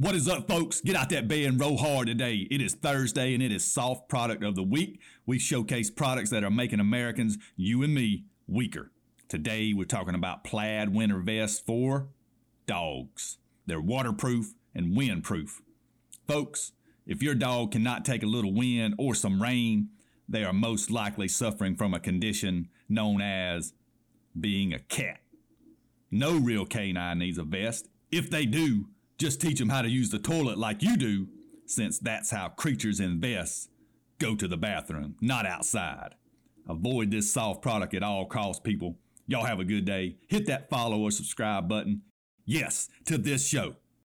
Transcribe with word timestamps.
What 0.00 0.14
is 0.14 0.28
up, 0.28 0.48
folks? 0.48 0.80
Get 0.80 0.96
out 0.96 1.10
that 1.10 1.28
bed 1.28 1.44
and 1.44 1.60
roll 1.60 1.76
hard 1.76 2.06
today. 2.06 2.48
It 2.50 2.62
is 2.62 2.72
Thursday 2.72 3.34
and 3.34 3.42
it 3.42 3.52
is 3.52 3.70
Soft 3.70 4.08
Product 4.08 4.42
of 4.42 4.54
the 4.54 4.62
Week. 4.62 4.98
We 5.26 5.38
showcase 5.38 5.90
products 5.90 6.30
that 6.30 6.42
are 6.42 6.50
making 6.50 6.80
Americans, 6.80 7.36
you 7.54 7.82
and 7.82 7.94
me, 7.94 8.24
weaker. 8.46 8.92
Today, 9.28 9.74
we're 9.74 9.84
talking 9.84 10.14
about 10.14 10.42
plaid 10.42 10.94
winter 10.94 11.18
vests 11.18 11.60
for 11.60 12.08
dogs. 12.64 13.36
They're 13.66 13.78
waterproof 13.78 14.54
and 14.74 14.96
windproof. 14.96 15.60
Folks, 16.26 16.72
if 17.06 17.22
your 17.22 17.34
dog 17.34 17.72
cannot 17.72 18.06
take 18.06 18.22
a 18.22 18.26
little 18.26 18.54
wind 18.54 18.94
or 18.96 19.14
some 19.14 19.42
rain, 19.42 19.90
they 20.26 20.44
are 20.44 20.54
most 20.54 20.90
likely 20.90 21.28
suffering 21.28 21.76
from 21.76 21.92
a 21.92 22.00
condition 22.00 22.70
known 22.88 23.20
as 23.20 23.74
being 24.40 24.72
a 24.72 24.78
cat. 24.78 25.20
No 26.10 26.38
real 26.38 26.64
canine 26.64 27.18
needs 27.18 27.36
a 27.36 27.44
vest. 27.44 27.88
If 28.10 28.30
they 28.30 28.46
do, 28.46 28.86
just 29.20 29.40
teach 29.40 29.58
them 29.58 29.68
how 29.68 29.82
to 29.82 29.88
use 29.88 30.08
the 30.08 30.18
toilet 30.18 30.56
like 30.56 30.82
you 30.82 30.96
do, 30.96 31.28
since 31.66 31.98
that's 31.98 32.30
how 32.30 32.48
creatures 32.48 33.00
in 33.00 33.20
vests 33.20 33.68
go 34.18 34.34
to 34.34 34.48
the 34.48 34.56
bathroom, 34.56 35.14
not 35.20 35.44
outside. 35.44 36.14
Avoid 36.66 37.10
this 37.10 37.30
soft 37.30 37.60
product 37.60 37.92
at 37.92 38.02
all 38.02 38.24
costs, 38.24 38.60
people. 38.60 38.96
Y'all 39.26 39.44
have 39.44 39.60
a 39.60 39.64
good 39.64 39.84
day. 39.84 40.16
Hit 40.28 40.46
that 40.46 40.70
follow 40.70 40.98
or 41.00 41.10
subscribe 41.10 41.68
button. 41.68 42.00
Yes, 42.46 42.88
to 43.04 43.18
this 43.18 43.46
show. 43.46 43.76